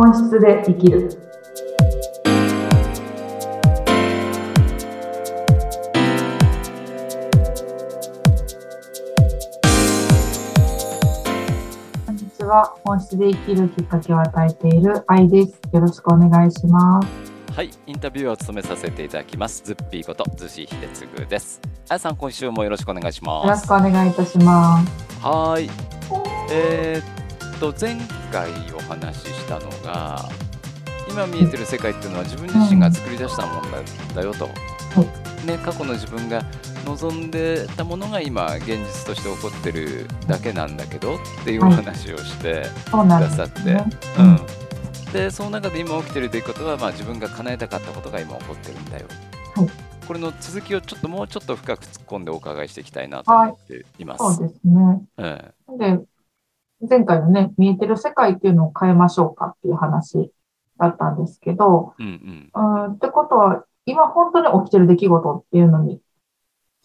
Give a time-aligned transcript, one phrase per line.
[0.00, 1.10] 本質で生きる。
[12.06, 12.76] こんにちは。
[12.84, 15.60] 本質で生きるきっかけを与えている愛です。
[15.72, 17.08] よろしくお願いします。
[17.56, 19.64] はい、インタビューを務めさせていただきます。
[19.64, 21.60] ズッピーこと、ズシヒデツグです。
[21.88, 23.68] あやさん、今週もよろしくお願いしよます。
[23.68, 24.92] ろしくお願いいたします。
[25.24, 25.70] はーい。
[26.52, 27.27] えーっ
[27.58, 27.96] と、前
[28.32, 30.28] 回お話ししたのが、
[31.10, 33.62] 今見えてる世界っていうのは自分自身が作り出したもの
[34.14, 34.48] だよと。
[35.46, 36.44] ね、過去の自分が
[36.84, 43.84] 望んでたものが今現実として起こってるだけなんだけどっていうお話をして、くださってね。
[44.18, 49.06] うん、でその中で今起きてるということは、まあ、自分が叶えたかったことが今起こってるんだよ、
[49.54, 54.36] はいこれの続きをちょっともうちょっと深く突っ込んでお伺いしていきたいなと思っています。
[54.36, 55.02] そうですね。
[55.18, 56.00] えで、
[56.80, 60.30] 前回のね、見えてる世界っていうのを変えましょうかっていう話
[60.78, 66.00] だったんですけど、えうんうんうん、ってことは、今本当に起きてる出来事っていうのに、ち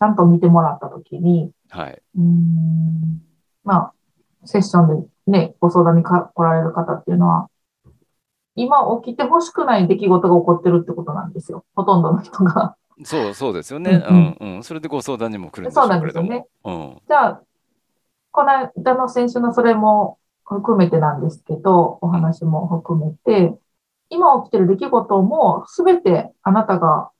[0.01, 3.21] ゃんと見てもらったときに、はいうん、
[3.63, 3.93] まあ、
[4.45, 7.49] セッションでね、ご相談にか来られる方っていうのは、
[8.55, 11.65] 今起きてほしくない出来事が起こってるってことなんですよ。
[11.75, 12.75] ほとんどの人が。
[13.03, 16.29] そうそうですよね、ううんんうんそれでご相談にも来るんでしょそうなうんけれども。
[16.29, 16.87] ですよね。
[16.93, 17.41] うんじゃあ、
[18.33, 23.55] この間の先週のそれも含めてなんですけど、お話も含めて、
[24.09, 27.11] 今起きてる出来事もすべてあなたが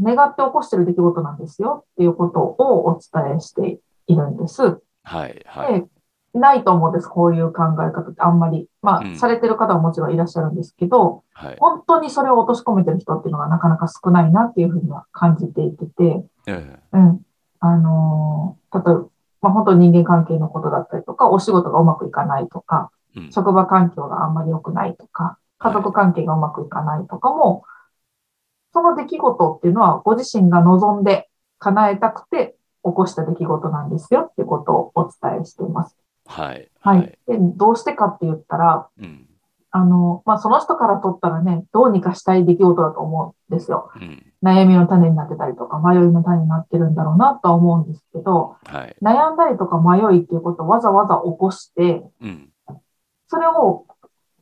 [0.00, 4.80] 願って起こしてる出来事なんですよっていうことをお伝えしているんです。
[5.02, 5.80] はいはい。
[5.80, 5.86] で
[6.32, 8.68] ないと思うんです、こういう考え方ってあんまり。
[8.82, 17.20] まあ、うんされてる方はもちろんいらっしゃるんですけど、はい本当にそれを落とし込めてる人っていうのがなかなか少ないなっていうふうには感じていてて、えうん。
[17.60, 19.06] あのー例えば、
[19.42, 23.32] まあ、本当に人間関係のことだったりとか、お仕事がうまくいかないとか、えうん。
[23.32, 27.64] 職場環境があんまり良くないとか、家族関係がうまくいかないとかも、
[28.72, 31.28] その出来事っていうのはご自身が望んで
[31.58, 32.54] 叶えたくて
[32.84, 35.96] 起こした出来事なんですよっていうことをお伝えしています。
[36.26, 36.70] はい。
[36.80, 37.18] はい。
[37.26, 39.26] で、どうしてかって言ったら、うん
[39.72, 43.90] あの、まあ、その人からとったらね、どうにかしたい出来事だと思うんですよ。
[43.96, 52.50] うん悩みの種になってたりとか、迷いの種になってるんだろうなとは思うんですけど、はい悩んだりとか迷いっていうことをわざわざ起こして、うん
[53.28, 53.84] それを、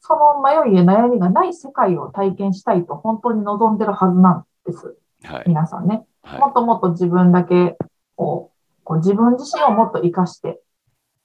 [0.01, 4.97] その迷いや悩みがない世界を体験したいと本当に望んでるはずなんです。
[5.25, 6.07] はい皆さんね。
[6.23, 7.77] はいもっともっと自分だけ
[8.17, 8.51] を、
[8.85, 10.61] こう自分自身をもっと活かして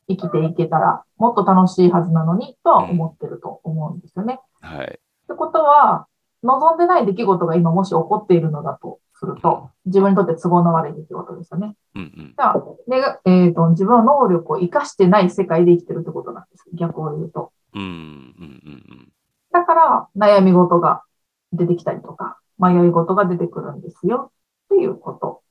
[0.08, 4.40] 生きていけたら、もっと楽しいはずなのにとは思ってると思うんですよね。
[4.62, 6.08] はいってことは、
[6.44, 11.76] 望んでない出来事が今もし起こっているのだとすると、自分にとって都合の悪い出来事ですよね。
[11.96, 12.56] うんうんじゃあ、
[12.88, 16.66] ねがえーと、自分の能力を活かしてない世界で生きてるってことなんです。
[16.74, 17.52] 逆を言うと。
[17.74, 19.10] うんうんうん
[19.52, 21.04] だから、悩み事が
[21.52, 24.32] 出てきたりとか、迷い事が出てくるんですよ。
[24.66, 25.42] っていうこと。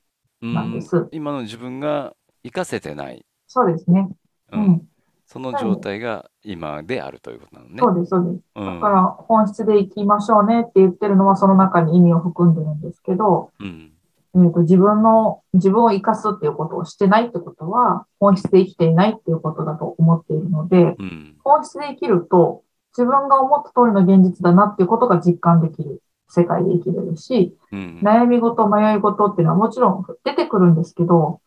[0.41, 4.09] うんなんです今の自分が活かせてない、そうですね。
[4.53, 4.87] ううんん。
[5.25, 7.75] その状態が今であるということなのね。
[7.79, 8.43] そうです、そうです。
[8.55, 13.93] うんだから、本質で生きましょうねって言ってるのは、その中に意味を含んでるんですけど、うん
[14.35, 22.63] えーと自分の、自分を生かすっていうことをしてないってことは、本質で生きていないっていうことだと思っているので、うん本質で生きると、
[22.97, 31.37] 自分が思った通りの現実だなっていうことが実感できる世界で生きれるし、うん悩み事、迷い事っていうのはもちろん出てくるんですけど、うん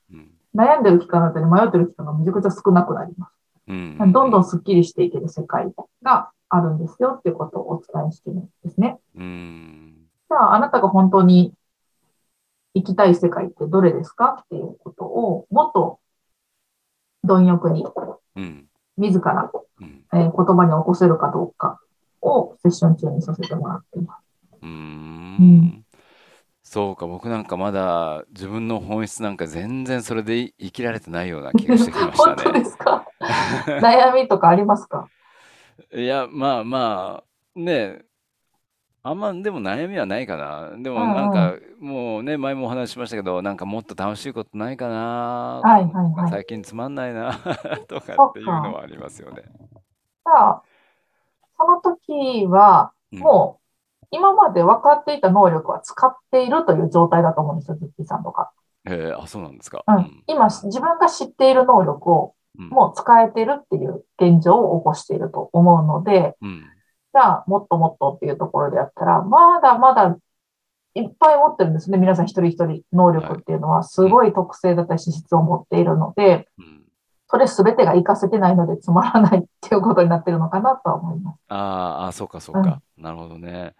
[0.56, 3.32] 悩んでる期間だったり迷ってる期間がめちゃくちゃ少なくなります。
[3.68, 5.72] うんどんどんスッキリしていける世界
[6.02, 8.98] があるんですよっていうことをお伝えしてるんですね。
[9.16, 9.96] うん
[10.28, 11.52] じゃあ、あなたが本当に
[12.74, 15.98] 生きたい世界ってどれですかっていうことを、もっと
[17.24, 17.84] 貪欲に
[18.36, 19.50] うん自ら、
[19.80, 21.80] うんえー言葉に起こせるかどうか
[22.22, 24.24] をセッション中にさせてもらっています。
[24.62, 25.84] うん
[26.68, 32.64] そうか僕なんかまだ自分の本質なんか全然それで生きられてないような気がしてきました 本当でね。
[32.64, 33.06] すか？
[33.80, 35.06] 悩みとかありますか？
[35.94, 38.02] いやまあまあね
[39.04, 40.76] あんまでも悩みはないかな。
[40.76, 45.60] でもなんかもうね前もお話ししましたけどなんかもっと楽しいことないかな。
[45.62, 46.30] はいはいはい。
[46.30, 47.32] 最近つまんないな
[47.86, 49.44] とかっていうのはありますよね。
[49.44, 50.62] じゃあ、
[51.56, 53.65] その時は、うんもう、
[54.10, 58.50] 今まで分かっていた能力は使っているという状態だと思うんですよ、ズッピーさんとか。
[58.86, 59.82] えーあそうなんですか。
[59.86, 60.22] うん。
[60.26, 66.64] 今、自分が知っている能力をうんもう使えてるっていう現状を起こしていると思うので、うん
[67.12, 70.18] じゃあ、もっともっとっていうところでやったら、まだまだ
[70.94, 71.98] いっぱい持ってるんですね。
[71.98, 76.82] 皆さん一人一人能力っていうのはすごい特性だったり資質を持っているので、うん
[77.28, 81.38] それすべてが活かせてないのでつまらないっていうことになってるのかなとは思います。
[81.48, 82.80] ああ、そうかそうか。
[82.96, 83.74] なるほどね。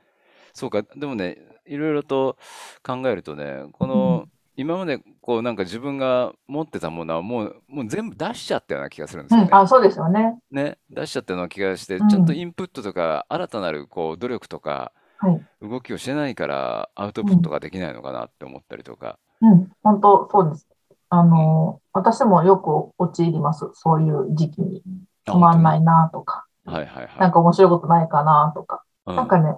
[0.57, 0.83] そうか。
[0.83, 1.37] でもね、
[1.67, 2.39] いろいろと
[2.83, 4.25] 考えるとね、この、
[4.57, 9.49] 今までこうなんか自分が持ってたものはもう、もう全部出しちゃったような気がするんですよね。
[9.53, 10.39] うん、あ、そうですよね。
[10.51, 15.47] ね、出しちゃったような気がして、うんちゃんとインプットとか新たなるこう努力とかはい。
[15.61, 19.19] 動きをしてないからアウトプットができないのかなって思ったりとか。
[19.43, 20.67] うん、本当そうです。
[21.11, 23.67] あの、私もよく陥ります。
[23.75, 24.83] そういう時期に？
[25.27, 27.21] つまんないなとか、はいはいはい。
[27.21, 28.83] なんか面白いことないかなとか。
[29.07, 29.57] うんなんかね、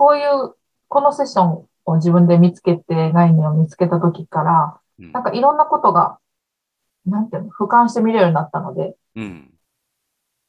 [0.00, 0.54] こういう、
[0.88, 6.18] このセッションを自分で見つけて、概念を見つけた時から、うんなんかいろんなことが、
[7.04, 9.52] なんていうの、俯瞰して見れるようになったので、うん。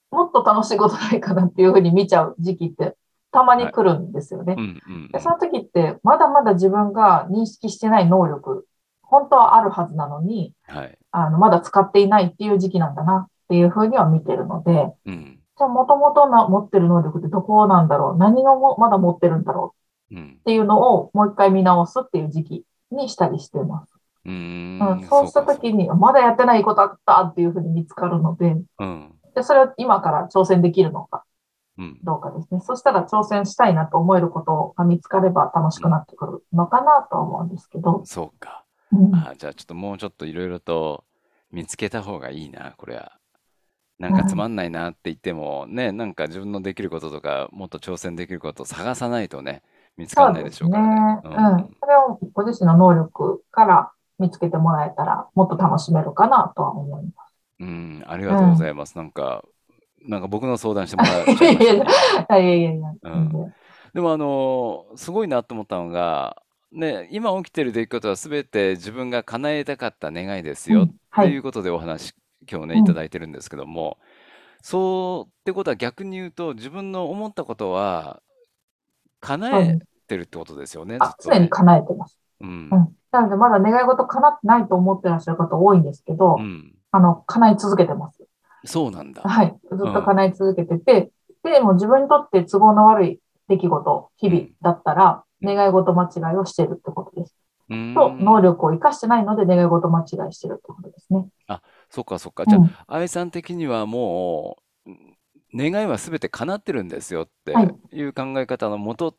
[0.09, 2.95] もっと楽しいことないかなっていうふうに見ちゃう時期って
[3.31, 4.57] たまに来るんですよね
[5.13, 8.65] でその時って、まだまだ自分が認識してない能力、
[9.01, 10.97] 本当はあるはずなのに、はい。
[11.12, 15.40] あの、まだ使っていないっていう時期なんだなっていうふうには見てるので、うん。
[15.61, 18.17] じゃあ元々な持ってる能力ってどこなんだろう？
[18.17, 19.75] 何をもまだ持ってるんだろ
[20.09, 20.15] う？
[20.15, 20.37] うん。
[20.39, 23.93] っていうのをもう一回見直すっていう時期にしたりしてます。
[24.25, 25.07] うんん。
[25.07, 29.13] そうしたか時に、まだやってないことあったっていうふうに見つかるので、うん。
[29.35, 31.25] でそれを今から挑戦できるのか
[31.77, 31.99] うん。
[32.01, 32.59] どうかですね。
[32.61, 38.01] そしたら挑戦したいなと思えることが見つかれば楽しくなってくるのかなとは思うんですけど。
[38.05, 38.65] そうか。
[38.91, 41.03] うんあじゃあちょっともうちょっといろいろと
[41.51, 43.13] 見つけた方がいいな、これは。
[44.01, 49.62] なんかつまんないなって言ってもね、なんか自分のできることとか、もっと挑戦できることを探さないとね、
[49.95, 51.21] 見つかんないでしょうからね。
[51.24, 51.33] そう。
[51.33, 51.75] うん。
[51.80, 57.09] それをご自身の能力から見つけてもらえたら、もっと楽しめるかなとは思いま
[57.59, 58.98] うん、うんありがとうございます。
[58.98, 59.44] なんか、
[60.07, 62.39] なんか僕の相談してもらっちゃいまいやいしたね。
[62.39, 62.94] や いやいやいや。
[63.04, 63.54] うん
[63.94, 71.27] でもあのすごいなと思ったのが、ね、今起きてる出来事は全て自分が叶えたかった願いですようんはい。
[71.27, 72.13] っていうことでお話、
[72.49, 73.97] 今日ね、うんいただいてるんですけども、
[74.61, 78.21] そうってことは逆に言うと、自分の思ったことは
[79.19, 82.19] 叶えてるってことですよね、あ、ずっとね常に叶えてます。
[82.41, 82.69] うんうん。
[83.11, 88.23] なので、まだ願い事叶ってないと思ってらっしゃる方多いんですけど、うんあの、叶い続けてます。
[88.65, 89.21] そうなんだ。
[89.21, 89.55] はい。
[89.71, 91.11] ずっと叶い続けてて、
[91.44, 97.35] で、もう自分にとって都合の悪い出来事、日々だったら、うん願い事間違いをしてるってことです。
[97.69, 101.25] うと、能力を活かしてないので、願い事間違いしてるってことですね。
[101.91, 102.45] そっかそっか。
[102.47, 104.57] じゃうんあ、愛さん的にはも
[104.88, 105.17] う、うん
[105.53, 109.15] 願いは全て叶ってるんですよってはいいう考え方のもと、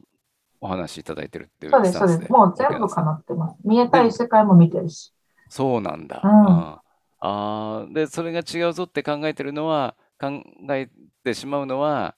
[0.63, 2.33] お話しいただいてるっていうそうです、スタンスそうです。
[2.33, 3.57] もう全部かな叶ってます。
[3.65, 5.13] 見えたい世界も見てるし。
[5.51, 6.23] そうなんだ。
[6.25, 6.83] うんあ
[7.21, 10.89] あーで、それが違うぞって考えてるのは、考え
[11.23, 12.17] てしまうのは、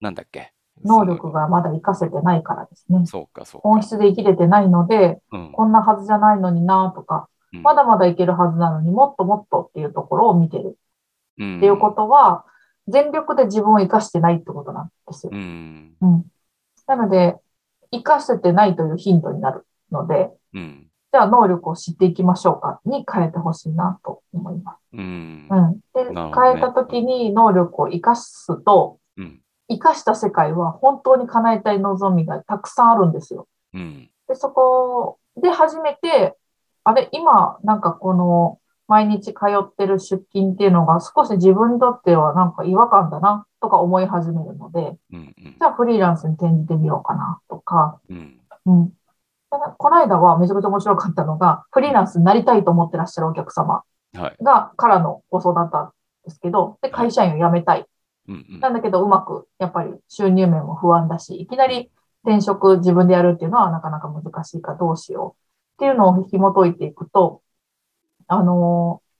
[0.00, 0.54] なんだっけ？
[0.82, 3.04] 能力がまだ活かせてないからですね。
[3.04, 3.82] そうか、そう本か。
[3.82, 10.78] 質で生きれてないので、うんこんなはずじゃないのになとか、うんまだまだいけるはずなのにもっともっとっていうところを見てる
[11.38, 12.44] うんっていうことは、
[12.88, 15.30] 全力で自分を活かしてないってことなんですよ。
[15.32, 15.94] うん。
[16.00, 16.24] うん。
[16.86, 17.36] なので、
[17.90, 20.88] 活かせてないというヒントになるので、うん。
[21.12, 24.78] じゃあ能力を知っていきましょうかに変えてほしいなと思います。
[24.94, 25.46] うん。
[25.50, 25.80] うん。
[25.94, 29.40] で、ね変えた時に能力を活かすと、うん。
[29.68, 33.46] 活かした世界は本当に叶えたい望みがたくさんあるんですよ。
[33.74, 34.10] うん。
[34.26, 36.36] で、そこで初めて、
[36.84, 38.58] あれ、今、なんかこの、
[38.88, 45.18] 毎日通ってる出勤っていうのが少し自分にとってはなんか違和感だなとか思い始めるので、うん。
[45.18, 48.40] うんじゃあフリーランスに転じてみようかなとか、うん。
[48.66, 48.92] うん。
[49.78, 53.84] この間はめちゃくちゃ面白かったのが、フリーランスになりたいと思ってらっしゃるお客様
[54.14, 54.36] はい。
[54.42, 55.92] が、からのご相談だったん
[56.24, 57.86] ですけど、で、会社員を辞めたい。
[58.60, 61.90] なんだけど、うまく、やっぱり収入面も不安だし、いきなり
[62.24, 67.42] 転職自分でやるっていうのはなかなか難しいかどうしようっていうのを紐解いていくと、
[68.28, 69.12] あのー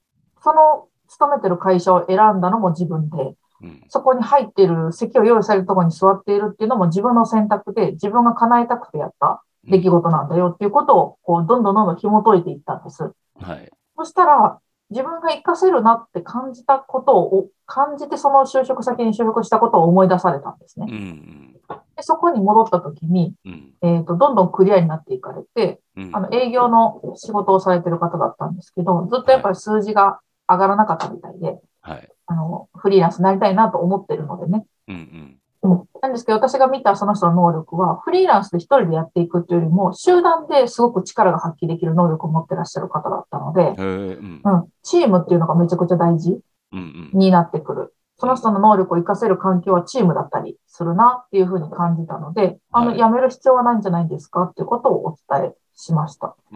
[0.43, 3.83] その勤めてる会社を選んだのも自分で、うん。
[3.87, 13.03] そこに入っている席を用意されるところに座っているっていうのも自分の選択で、自分が叶えたくてやった出来事なんだよっていうことを、こう、どんどんどんどん紐解いていったんです。
[13.39, 13.71] はい。
[13.95, 21.52] そしたら、自分が活かせるなって感じたことを、感じてその就職先に就職したことを思い出されたんですねうん。
[21.69, 21.73] う。
[21.73, 21.75] ん。
[21.95, 23.73] でそこに戻った時に、うん。
[23.81, 26.15] えっ、と、どんどんクリアになっていかれて、うん。
[26.15, 32.09] あの、営業の仕事をされてる方だったんですけど、ずっとやっぱり数字が上がらなかったみたいで、はい。
[32.27, 34.65] あの、フリーランスになりたいなと思ってるのでね。
[34.87, 34.95] うん。
[34.95, 35.71] うん。
[35.71, 43.73] うんなんですけど、私が見たその人の能力は、フリーランスで一人でやっていくっていうよりも、集団ですごく力が発揮できる能力を持ってらっしゃる方だったので。
[43.77, 44.41] うん。
[44.43, 46.39] うん、チームっていうのがめちゃくちゃ大事
[46.73, 47.11] うん。
[47.13, 47.93] になってくる。
[48.17, 56.35] その人の能力を活かせる環境はチームだったりするなっていうふうに感じたので、あの、はい辞める必要はないんじゃないですかっていうことをお伝えしました。
[56.51, 56.55] あ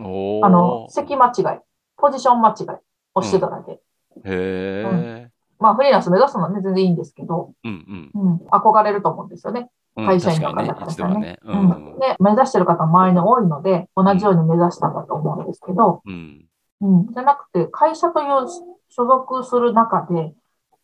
[0.50, 1.60] の、席間違い、
[1.98, 2.68] ポジション間違い
[3.14, 3.74] をしてただけ。
[3.74, 3.80] へ
[4.26, 5.30] え。
[5.60, 9.70] まあ、フリーランス目指すのはね、全然いいんですけど、うんうん、憧れると思うんですよね。
[9.96, 10.06] うん。
[10.08, 11.40] 会社員の確かにね方だったらねね。
[11.44, 12.00] ううんん。
[12.00, 16.46] で、目指してる方周りに多いので、同じように目指したんだと思うんですけど、うん。
[16.82, 17.14] うん。
[17.14, 18.48] じゃなくて、会社という
[18.90, 20.34] 所属する中で、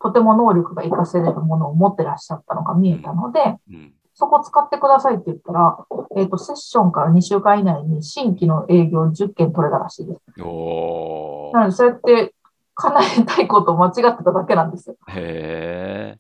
[0.03, 3.39] とても能力が活かせれるものを持ってらっしゃったのが見えたので、
[3.72, 3.93] うん。
[4.13, 5.77] そこ使ってくださいって言ったら、
[6.17, 10.19] えっ、と、セッションから2週間以内に新規の営業10件取れたらしいです。
[10.41, 12.36] おーなので、そうやって
[12.75, 14.98] 叶えたいことを間違ってただけなんですよ。
[15.07, 16.19] へえ。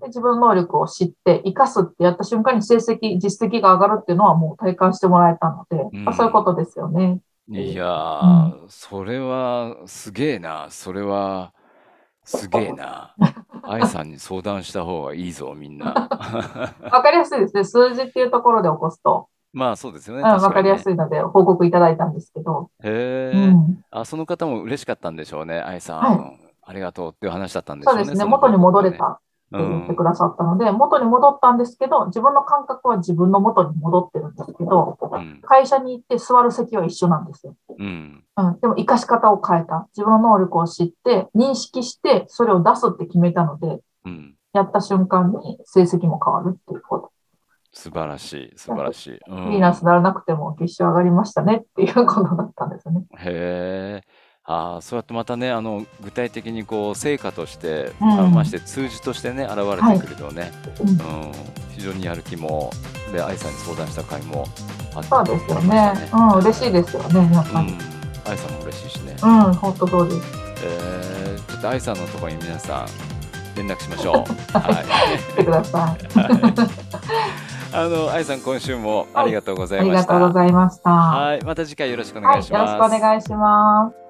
[0.00, 7.20] で自分の能力を知って、活かすってやった瞬間に成績、実績が上がるっていうのはもう体感してもらえたので、うんまあそういうことですよね。
[7.48, 10.68] いやー、それはすげえな。
[10.70, 11.52] それは
[12.24, 13.14] すげえな。
[13.62, 15.86] 愛さんに相談した方がいいぞ、みんな。
[16.90, 17.64] わかりやすいですね。
[17.64, 20.22] 数字っていうところで起こすと、まあそうですよね。
[20.22, 20.78] うん、わかりやい。
[20.80, 23.38] すいので報告いただいたんですけど、へえ。
[23.38, 25.60] うん、あ、その方も嬉しかったんでしょうね。
[25.60, 27.98] 愛さん、はありがとうっていう話だったんでしょね。
[27.98, 28.24] そううですね。
[28.24, 35.40] の元に戻れねたってうん言ってくださったので、元に戻ったんですけど、自分の感覚は自分の元に戻ってるんですけど、うん。
[35.42, 37.54] 会社に行って座る席は一緒なんですよ。
[37.78, 38.24] うん。
[38.36, 39.88] うん、でも活かし方を変えた。
[39.96, 44.34] 自分の能力を知って、認識して、それを出すって決めたので、うん。
[44.52, 47.12] やった瞬間に成績も変わるっていうこと。
[47.72, 48.52] 素晴らしい。
[48.56, 49.20] 素晴らしい。
[49.28, 53.02] うんフリーランスにならなくても月収上がりましたねっていう ことだったんですね。
[53.18, 54.08] へえ。
[54.44, 60.96] ああ、そうやってまたね、あの具体的にこう成果として、うんあまして数字としてね、現れてくるとね、うんうん、
[61.70, 62.70] 非常にやる気も、
[63.10, 64.46] で、愛さんに相談した回も
[65.02, 65.60] そうですよ。
[65.60, 67.66] ねうん、嬉しいですよね、皆さん。
[67.66, 67.78] うん、
[68.26, 69.16] 愛さんも嬉しいしね。
[69.22, 70.20] うん、本当そうです。
[70.64, 72.86] えー、ちょっと愛さんのところに皆さん
[73.56, 74.14] 連絡しましょう。
[74.58, 75.22] はい。
[75.32, 76.04] 来てください。
[77.76, 80.14] あの愛さん今週もありがとうござありいました。
[80.14, 80.90] がとうございました。
[80.90, 82.96] ははい、また次回よろしくおい、願いよろしくします。
[82.96, 84.03] お願いします。